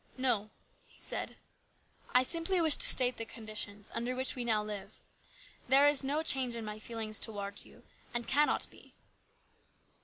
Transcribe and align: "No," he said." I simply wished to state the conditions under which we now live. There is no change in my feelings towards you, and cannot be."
"No," 0.27 0.49
he 0.87 0.99
said." 0.99 1.35
I 2.11 2.23
simply 2.23 2.59
wished 2.59 2.79
to 2.79 2.87
state 2.87 3.17
the 3.17 3.23
conditions 3.25 3.91
under 3.93 4.15
which 4.15 4.33
we 4.33 4.43
now 4.43 4.63
live. 4.63 4.99
There 5.67 5.85
is 5.87 6.03
no 6.03 6.23
change 6.23 6.55
in 6.55 6.65
my 6.65 6.79
feelings 6.79 7.19
towards 7.19 7.67
you, 7.67 7.83
and 8.11 8.27
cannot 8.27 8.67
be." 8.71 8.95